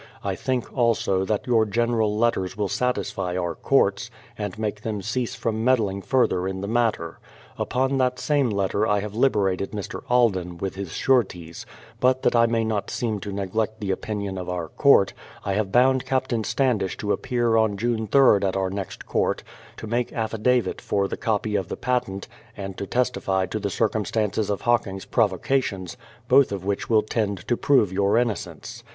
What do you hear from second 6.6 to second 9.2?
the matter. Upon that same letter I have